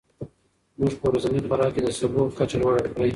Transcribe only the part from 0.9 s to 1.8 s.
په ورځني خوراک